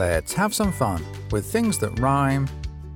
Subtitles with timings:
[0.00, 2.48] Let's have some fun with things that rhyme.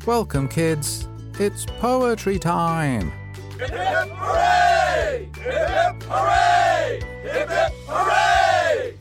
[0.07, 1.07] Welcome, kids.
[1.39, 3.13] It's poetry time.
[3.59, 5.29] Hip hip hooray!
[5.37, 7.01] Hip hip hooray!
[7.25, 8.95] Hip hip hooray!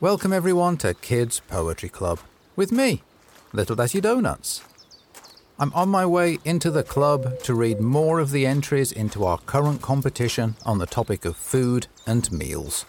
[0.00, 2.20] Welcome, everyone, to Kids Poetry Club
[2.56, 3.02] with me,
[3.52, 4.62] Little Desi Donuts.
[5.58, 9.36] I'm on my way into the club to read more of the entries into our
[9.36, 12.86] current competition on the topic of food and meals.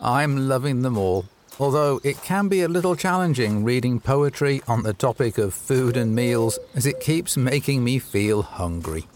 [0.00, 1.26] I'm loving them all,
[1.58, 6.14] although it can be a little challenging reading poetry on the topic of food and
[6.14, 9.06] meals as it keeps making me feel hungry.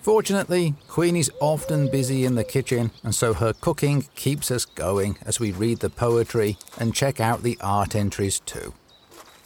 [0.00, 5.38] Fortunately, Queenie's often busy in the kitchen, and so her cooking keeps us going as
[5.38, 8.72] we read the poetry and check out the art entries too.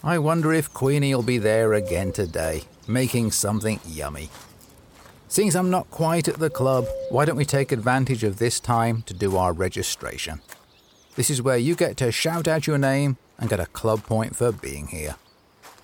[0.05, 4.31] I wonder if Queenie'll be there again today, making something yummy.
[5.29, 9.03] Since I'm not quite at the club, why don't we take advantage of this time
[9.07, 10.43] to do our registration?
[11.15, 14.35] This is where you get to shout out your name and get a club point
[14.35, 15.17] for being here.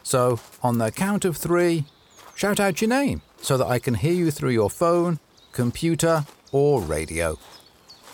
[0.02, 1.84] So, on the count of three,
[2.34, 5.18] shout out your name so that I can hear you through your phone,
[5.52, 7.38] computer, or radio.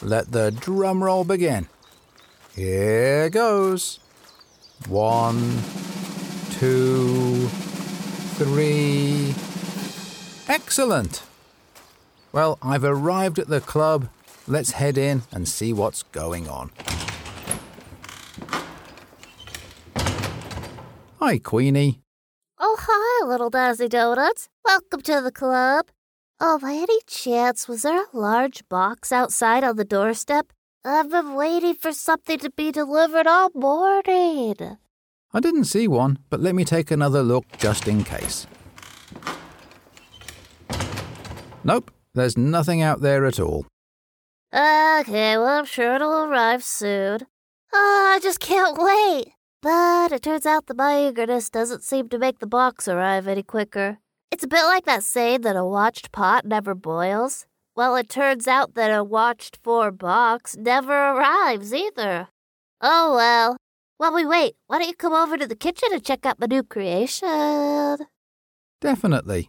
[0.03, 1.69] Let the drum roll begin.
[2.55, 4.01] Here goes.
[4.89, 5.63] One,
[6.51, 7.47] two,
[8.37, 9.35] three.
[10.49, 11.23] Excellent.
[12.33, 14.09] Well, I've arrived at the club.
[14.47, 16.71] Let's head in and see what's going on.
[21.27, 22.03] Hi, Queenie.
[22.59, 24.51] Oh, hi, little Dazzy Donuts.
[24.63, 25.87] Welcome to the club.
[26.39, 30.53] Oh, by any chance, was there a large box outside on the doorstep?
[30.85, 34.77] I've been waiting for something to be delivered all morning.
[35.33, 38.47] I didn't see one, but let me take another look just in case.
[41.65, 43.65] Nope, there's nothing out there at all.
[44.53, 47.21] Okay, well, I'm sure it'll arrive soon.
[47.73, 49.33] Oh, I just can't wait.
[49.65, 53.43] But it turns out that my eagerness doesn't seem to make the box arrive any
[53.43, 53.97] quicker.
[54.31, 57.47] It's a bit like that saying that a watched pot never boils.
[57.75, 62.29] Well, it turns out that a watched for box never arrives either.
[62.83, 63.57] Oh well.
[63.97, 66.47] While we wait, why don't you come over to the kitchen and check out my
[66.47, 67.97] new creation?
[68.83, 69.49] Definitely.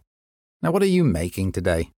[0.61, 1.91] Now, what are you making today?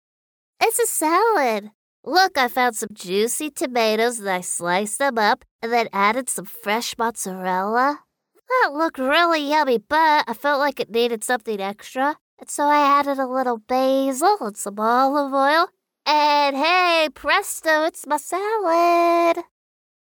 [0.59, 1.71] It's a salad.
[2.03, 6.47] Look, I found some juicy tomatoes and I sliced them up and then added some
[6.47, 8.06] fresh mozzarella.
[8.49, 12.17] That looked really yummy, but I felt like it needed something extra.
[12.39, 15.69] And so I added a little basil and some olive oil.
[16.05, 19.45] And hey, presto, it's my salad.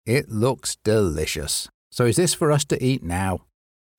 [0.04, 1.68] It looks delicious.
[1.90, 3.40] So, is this for us to eat now?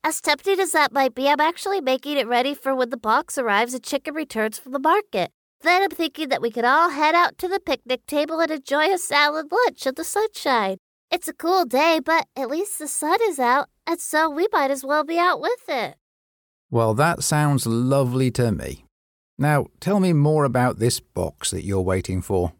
[0.03, 3.37] As tempting as that might be, I'm actually making it ready for when the box
[3.37, 5.31] arrives and chicken returns from the market.
[5.61, 8.93] Then I'm thinking that we could all head out to the picnic table and enjoy
[8.93, 10.77] a salad lunch in the sunshine.
[11.11, 14.69] It's a cool day, but at least the sun is out, and so we might
[14.69, 15.95] as well be out with it.
[16.69, 18.85] Well, that sounds lovely to me.
[19.35, 22.53] Now, tell me more about this box that you're waiting for.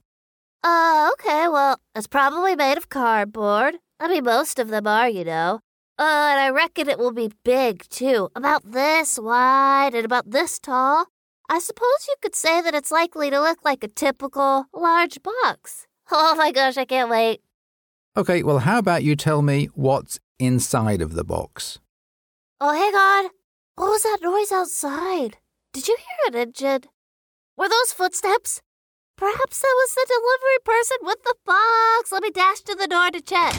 [0.64, 3.76] Uh, okay, well, it's probably made of cardboard.
[4.00, 5.60] I mean, most of them are, you know.
[6.00, 8.30] Uh, and I reckon it will be big, too.
[8.36, 11.06] About this wide and about this tall.
[11.48, 15.86] I suppose you could say that it's likely to look like a typical large box.
[16.12, 17.42] Oh my gosh, I can't wait.
[18.18, 21.80] Okay, well, how about you tell me what's inside of the box?
[22.62, 23.32] Oh, hang on.
[23.76, 25.38] What was that noise outside?
[25.74, 26.90] Did you hear an engine?
[27.56, 28.62] Were those footsteps?
[29.18, 32.12] Perhaps that was the delivery person with the box.
[32.12, 33.54] Let me dash to the door to check.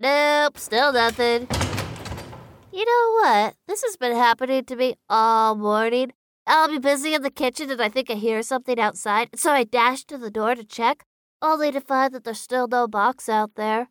[0.00, 1.48] Nope, still nothing.
[2.72, 3.54] You know what?
[3.68, 6.12] This has been happening to me all morning.
[6.46, 9.64] I'll be busy in the kitchen and I think I hear something outside, so I
[9.64, 11.04] dash to the door to check,
[11.40, 13.88] only to find that there's still no box out there.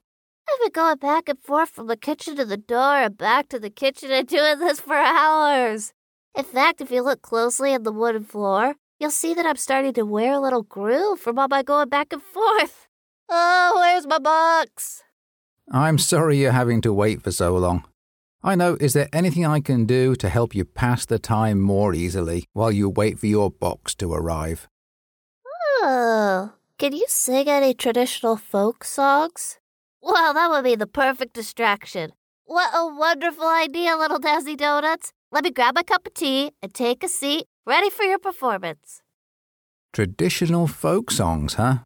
[0.49, 3.59] I've been going back and forth from the kitchen to the door and back to
[3.59, 5.93] the kitchen and doing this for hours.
[6.35, 9.93] In fact, if you look closely at the wooden floor, you'll see that I'm starting
[9.93, 12.87] to wear a little groove from all my going back and forth.
[13.29, 15.03] Oh, where's my box?
[15.71, 17.85] I'm sorry you're having to wait for so long.
[18.43, 21.93] I know, is there anything I can do to help you pass the time more
[21.93, 24.67] easily while you wait for your box to arrive?
[25.81, 29.59] Oh, can you sing any traditional folk songs?
[30.05, 32.11] Well, that would be the perfect distraction.
[32.43, 35.13] What a wonderful idea, little Dazzy Donuts.
[35.31, 39.01] Let me grab a cup of tea and take a seat, ready for your performance.
[39.93, 41.79] Traditional folk songs, huh?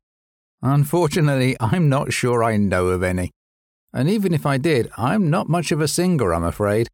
[0.63, 3.29] Unfortunately, I'm not sure I know of any.
[3.93, 6.87] And even if I did, I'm not much of a singer, I'm afraid.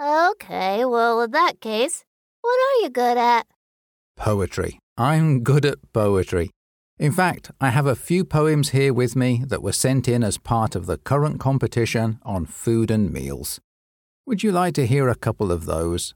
[0.00, 2.04] Okay, well, in that case,
[2.40, 3.48] what are you good at?
[4.16, 4.78] Poetry.
[4.96, 6.50] I'm good at poetry.
[7.00, 10.36] In fact, I have a few poems here with me that were sent in as
[10.36, 13.58] part of the current competition on food and meals.
[14.26, 16.14] Would you like to hear a couple of those?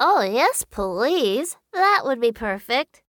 [0.00, 1.56] Oh, yes, please.
[1.72, 3.00] That would be perfect.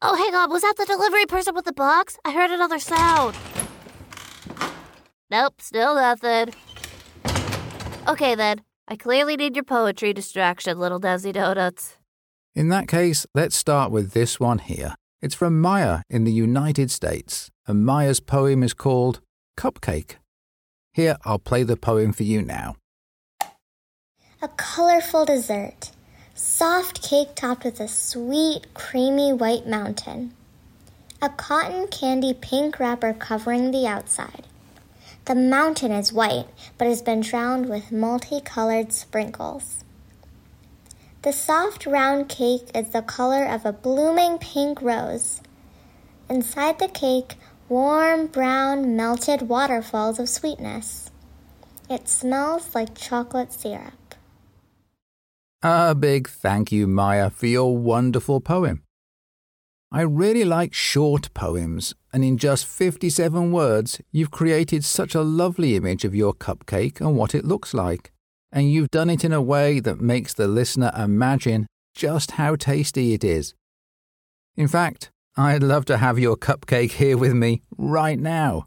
[0.00, 0.50] Oh, hang on.
[0.50, 2.16] Was that the delivery person with the box?
[2.24, 3.36] I heard another sound.
[5.30, 6.54] Nope, still nothing.
[8.08, 8.62] Okay, then.
[8.88, 11.98] I clearly need your poetry distraction, little Desi Donuts.
[12.54, 14.94] In that case, let's start with this one here.
[15.22, 19.20] It's from Maya in the United States, and Maya's poem is called
[19.54, 20.16] Cupcake.
[20.94, 22.76] Here, I'll play the poem for you now.
[24.40, 25.90] A colorful dessert.
[26.34, 30.32] Soft cake topped with a sweet, creamy white mountain.
[31.20, 34.46] A cotton candy pink wrapper covering the outside.
[35.26, 36.46] The mountain is white,
[36.78, 39.84] but has been drowned with multicolored sprinkles.
[41.22, 45.42] The soft round cake is the color of a blooming pink rose.
[46.30, 47.34] Inside the cake,
[47.68, 51.10] warm brown melted waterfalls of sweetness.
[51.90, 54.14] It smells like chocolate syrup.
[55.62, 58.82] A big thank you, Maya, for your wonderful poem.
[59.92, 65.76] I really like short poems, and in just 57 words, you've created such a lovely
[65.76, 68.10] image of your cupcake and what it looks like
[68.52, 73.12] and you've done it in a way that makes the listener imagine just how tasty
[73.12, 73.54] it is.
[74.56, 78.66] In fact, I'd love to have your cupcake here with me right now.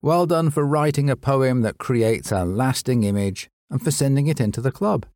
[0.00, 4.40] Well done for writing a poem that creates a lasting image and for sending it
[4.40, 5.06] into the club.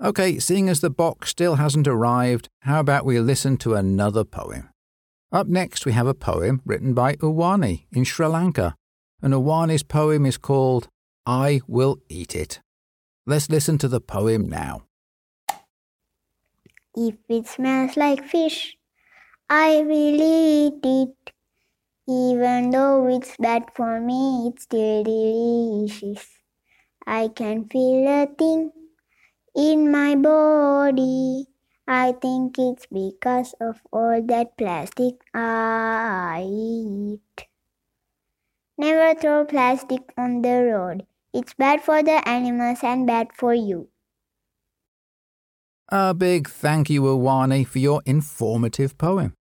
[0.00, 4.70] OK, seeing as the box still hasn't arrived, how about we listen to another poem?
[5.30, 8.74] Up next, we have a poem written by Uwani in Sri Lanka,
[9.20, 10.88] and Uwani's poem is called
[11.26, 12.60] I Will Eat It.
[13.30, 14.86] Let's listen to the poem now.
[16.96, 18.76] If it smells like fish,
[19.48, 21.30] I will eat it.
[22.08, 26.26] Even though it's bad for me, it's still delicious.
[27.06, 28.72] I can feel a thing
[29.54, 31.46] in my body.
[31.86, 37.46] I think it's because of all that plastic I eat.
[38.76, 41.06] Never throw plastic on the road.
[41.32, 43.88] It's bad for the animals and bad for you.
[45.88, 49.34] A big thank you, Uwani, for your informative poem.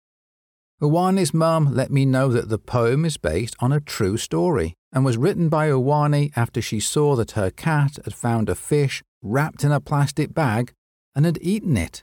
[0.82, 5.04] Uwani's mum let me know that the poem is based on a true story and
[5.04, 9.62] was written by Uwani after she saw that her cat had found a fish wrapped
[9.62, 10.72] in a plastic bag
[11.14, 12.02] and had eaten it.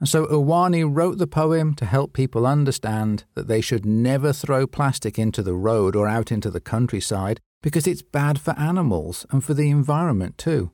[0.00, 4.66] And so Uwani wrote the poem to help people understand that they should never throw
[4.66, 9.42] plastic into the road or out into the countryside because it's bad for animals and
[9.42, 10.70] for the environment too.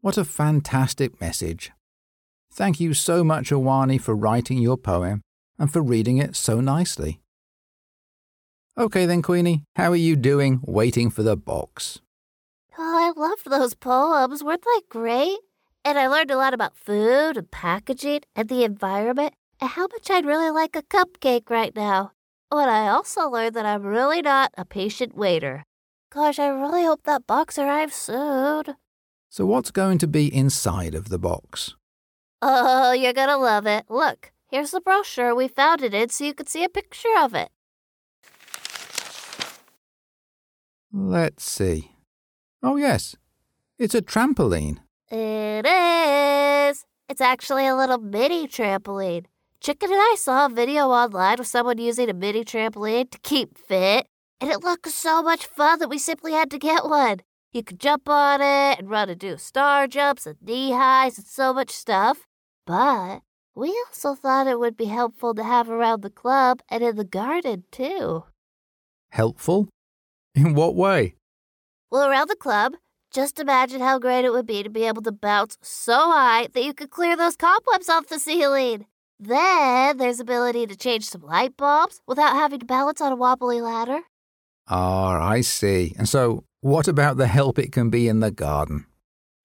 [0.00, 1.72] What a fantastic message.
[2.50, 5.20] Thank you so much, Uwani, for writing your poem
[5.58, 7.20] and for reading it so nicely.
[8.78, 12.00] Okay then, Queenie, how are you doing waiting for the box?
[12.78, 14.42] Oh, I loved those poems.
[14.42, 15.36] Weren't they great?
[15.84, 20.10] And I learned a lot about food and packaging and the environment and how much
[20.10, 22.12] I'd really like a cupcake right now.
[22.50, 25.66] But I also learned that I'm really not a patient waiter.
[26.12, 28.64] Gosh, I really hope that box arrives soon.
[29.28, 31.76] So, what's going to be inside of the box?
[32.42, 33.84] Oh, you're gonna love it.
[33.88, 37.34] Look, here's the brochure we found it in so you can see a picture of
[37.34, 37.50] it.
[40.92, 41.92] Let's see.
[42.60, 43.14] Oh, yes,
[43.78, 44.78] it's a trampoline.
[45.12, 46.84] It is.
[47.08, 49.26] It's actually a little mini trampoline.
[49.60, 53.56] Chicken and I saw a video online of someone using a mini trampoline to keep
[53.56, 54.08] fit
[54.40, 57.20] and it looked so much fun that we simply had to get one.
[57.52, 61.26] You could jump on it and run and do star jumps and knee highs and
[61.26, 62.26] so much stuff.
[62.66, 63.20] But
[63.54, 67.04] we also thought it would be helpful to have around the club and in the
[67.04, 68.24] garden, too.
[69.10, 69.68] Helpful?
[70.34, 71.16] In what way?
[71.90, 72.74] Well, around the club,
[73.10, 76.62] just imagine how great it would be to be able to bounce so high that
[76.62, 78.86] you could clear those cobwebs off the ceiling.
[79.18, 83.60] Then there's ability to change some light bulbs without having to balance on a wobbly
[83.60, 84.02] ladder.
[84.70, 85.94] Ah, I see.
[85.98, 88.86] And so, what about the help it can be in the garden?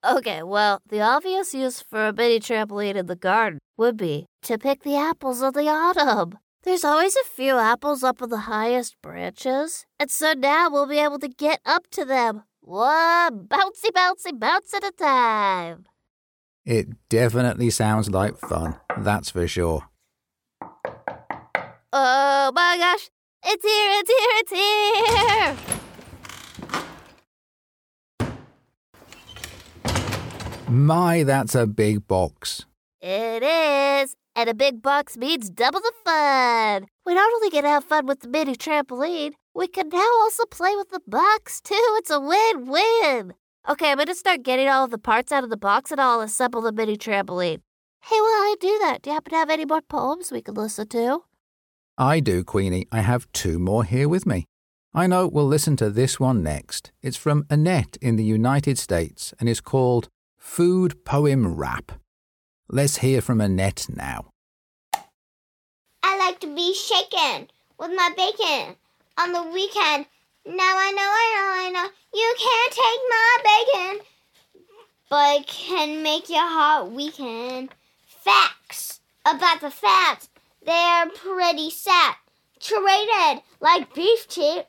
[0.08, 4.60] Okay, well, the obvious use for a mini trampoline in the garden would be to
[4.60, 6.38] pick the apples of the autumn.
[6.62, 11.00] There's always a few apples up on the highest branches, and so now we'll be
[11.00, 12.44] able to get up to them.
[12.62, 15.86] One bouncy, bouncy, bounce at a time.
[16.66, 19.90] It definitely sounds like fun, that's for sure.
[21.94, 23.10] Oh my gosh,
[23.46, 25.76] it's here, it's here, it's here!
[30.68, 32.66] My, that's a big box.
[33.02, 34.16] It is.
[34.36, 36.88] And a big box means double the fun.
[37.06, 40.44] We not only get to have fun with the mini trampoline, we can now also
[40.46, 41.76] play with the box too.
[41.98, 43.36] It's a win win.
[43.70, 46.22] Okay, I'm gonna start getting all of the parts out of the box and I'll
[46.22, 47.62] assemble the mini trampoline.
[48.02, 50.56] Hey, while I do that, do you happen to have any more poems we can
[50.56, 51.24] listen to?
[51.98, 52.88] I do, Queenie.
[52.92, 54.46] I have two more here with me.
[54.94, 56.92] I know we'll listen to this one next.
[57.02, 61.94] It's from Annette in the United States and is called Food Poem Rap.
[62.68, 64.26] Let's hear from Annette now.
[66.04, 67.48] I like to be shaken
[67.80, 68.76] with my bacon
[69.18, 70.06] on the weekend.
[70.46, 71.90] Now I know, I know, I know.
[72.14, 74.06] You can't take my bacon,
[75.10, 77.70] but it can make your heart weaken.
[78.06, 80.30] Facts about the fats.
[80.66, 84.68] They're pretty saturated like beef tip.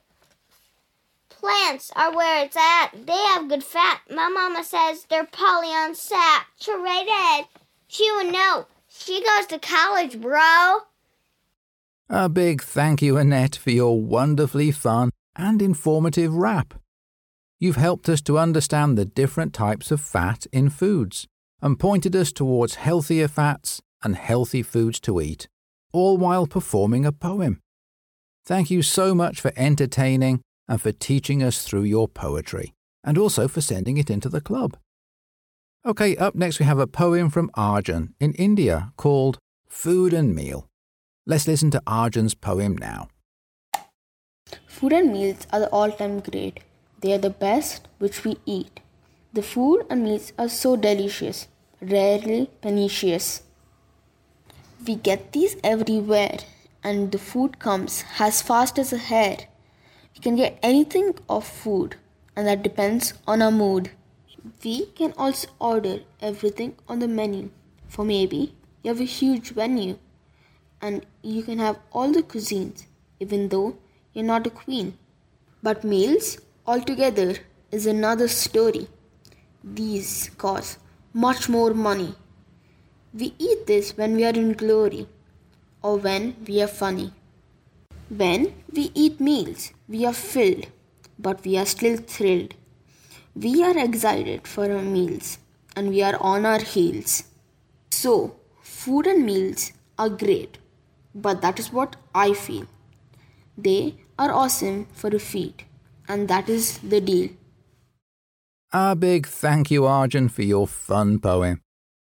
[1.28, 2.90] Plants are where it's at.
[3.06, 4.00] They have good fat.
[4.10, 7.46] My mama says they're polyunsaturated.
[7.88, 8.66] She would know.
[8.88, 10.80] She goes to college, bro.
[12.08, 16.74] A big thank you, Annette, for your wonderfully fun and informative rap.
[17.58, 21.26] You've helped us to understand the different types of fat in foods
[21.62, 25.48] and pointed us towards healthier fats and healthy foods to eat,
[25.96, 27.60] all while performing a poem.
[28.44, 33.48] Thank you so much for entertaining and for teaching us through your poetry, and also
[33.48, 34.76] for sending it into the club.
[35.84, 39.38] Okay, up next we have a poem from Arjun in India called
[39.68, 40.66] Food and Meal.
[41.26, 43.08] Let's listen to Arjun's poem now.
[44.66, 46.60] Food and meals are the all time great.
[47.00, 48.80] They are the best which we eat.
[49.32, 51.48] The food and meals are so delicious,
[51.80, 53.42] rarely pernicious.
[54.86, 56.38] We get these everywhere,
[56.84, 59.36] and the food comes as fast as a hair.
[60.14, 61.96] We can get anything of food,
[62.36, 63.90] and that depends on our mood.
[64.62, 67.50] We can also order everything on the menu.
[67.88, 69.98] For maybe you have a huge venue,
[70.80, 72.84] and you can have all the cuisines,
[73.18, 73.78] even though
[74.12, 74.96] you're not a queen.
[75.62, 77.38] But meals altogether
[77.72, 78.86] is another story.
[79.64, 80.78] These cost
[81.12, 82.14] much more money.
[83.18, 85.08] We eat this when we are in glory
[85.82, 87.12] or when we are funny.
[88.10, 90.66] When we eat meals, we are filled,
[91.18, 92.54] but we are still thrilled.
[93.34, 95.38] We are excited for our meals
[95.74, 97.24] and we are on our heels.
[97.90, 100.58] So, food and meals are great,
[101.14, 102.66] but that is what I feel.
[103.56, 105.64] They are awesome for a feed,
[106.06, 107.30] and that is the deal.
[108.72, 111.62] A big thank you, Arjun, for your fun poem.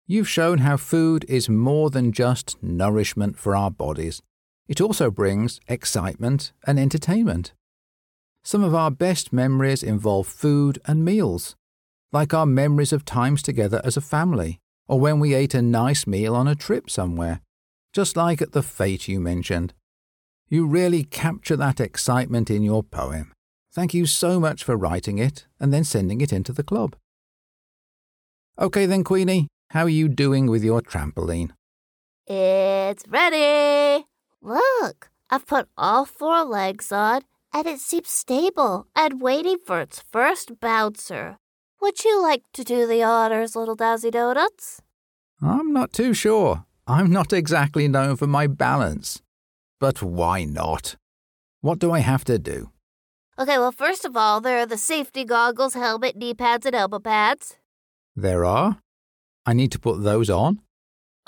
[0.08, 4.22] You've shown how food is more than just nourishment for our bodies.
[4.68, 7.54] It also brings excitement and entertainment.
[8.44, 11.56] Some of our best memories involve food and meals,
[12.12, 16.06] like our memories of times together as a family, or when we ate a nice
[16.06, 17.42] meal on a trip somewhere,
[17.92, 19.74] just like at the fete you mentioned.
[20.50, 23.32] You really capture that excitement in your poem.
[23.74, 26.96] Thank you so much for writing it and then sending it into the club.
[28.60, 31.50] Okay then, Queenie, how are you doing with your trampoline?
[32.26, 34.06] It's ready.
[34.42, 40.02] Look, I've put all four legs on and it seems stable and waiting for its
[40.14, 41.40] first bouncer.
[41.82, 44.82] Would you like to do the honors, little Dazzy Donuts?
[45.42, 46.64] I'm not too sure.
[46.88, 49.22] I'm not exactly known for my balance.
[49.82, 50.96] But why not?
[51.60, 52.72] What do I have to do?
[53.38, 57.00] Okay, well, first of all, there are the safety goggles, helmet, knee pads, and elbow
[57.00, 57.58] pads.
[58.16, 58.80] There are?
[59.46, 60.60] I need to put those on?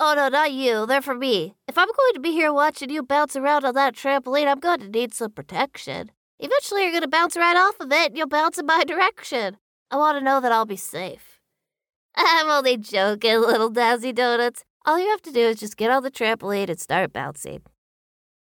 [0.00, 0.86] Oh, no, not you.
[0.86, 1.54] They're for me.
[1.66, 4.80] If I'm going to be here watching you bounce around on that trampoline, I'm going
[4.80, 6.10] to need some protection.
[6.38, 9.56] Eventually, you're going to bounce right off of it and you'll bounce in my direction.
[9.90, 11.40] I want to know that I'll be safe.
[12.16, 14.64] I'm only joking, little Dazzy Donuts.
[14.86, 17.62] All you have to do is just get on the trampoline and start bouncing.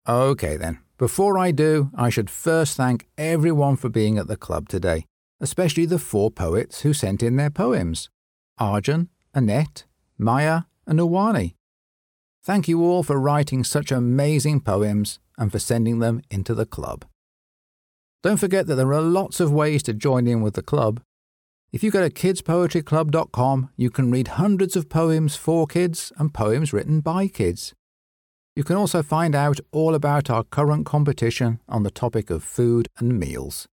[0.07, 0.79] Okay then.
[0.98, 5.05] Before I do, I should first thank everyone for being at the club today,
[5.39, 8.10] especially the four poets who sent in their poems
[8.57, 9.84] Arjun, Annette,
[10.18, 11.56] Maya, and Uwani.
[12.44, 17.06] Thank you all for writing such amazing poems and for sending them into the club.
[18.24, 21.01] Don't forget that there are lots of ways to join in with the club.
[21.72, 26.72] If you go to kidspoetryclub.com, you can read hundreds of poems for kids and poems
[26.72, 27.74] written by kids.
[28.56, 32.88] You can also find out all about our current competition on the topic of food
[32.98, 33.68] and meals,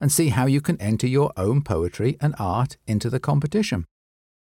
[0.00, 3.84] and see how you can enter your own poetry and art into the competition.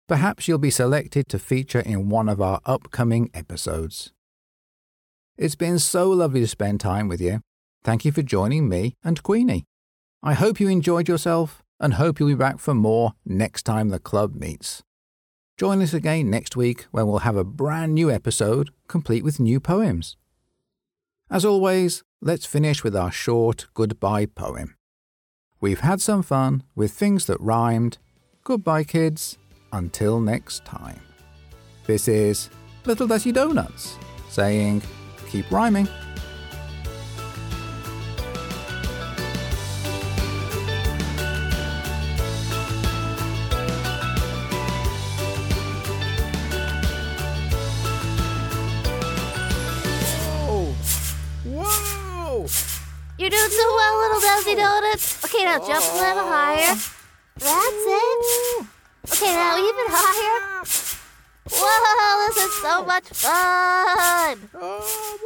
[0.09, 4.11] Perhaps you'll be selected to feature in one of our upcoming episodes.
[5.37, 7.43] It's been so lovely to spend time with you.
[7.85, 9.67] Thank you for joining me and Queenie.
[10.23, 13.99] I hope you enjoyed yourself and hope you'll be back for more next time the
[13.99, 14.83] club meets.
[15.59, 19.61] Join us again next week when we'll have a brand new episode complete with new
[19.61, 20.17] poems.
[21.31, 24.75] As always, let's finish with our short goodbye poem.
[25.61, 27.99] We've had some fun with things that rhymed.
[28.43, 29.37] Goodbye, kids.
[29.73, 31.01] Until next time.
[31.87, 32.51] This is
[32.85, 33.97] Little Desi Donuts
[34.31, 34.83] saying,
[35.29, 35.87] keep rhyming.
[51.45, 52.47] Whoa!
[53.19, 55.25] You're doing so well, little Desi Donuts.
[55.25, 56.75] Okay, now jump a little higher.
[57.37, 58.48] That's it.
[59.21, 60.63] Okay, now even higher.
[61.51, 64.49] Whoa, this is so much fun.
[64.55, 65.19] Oh,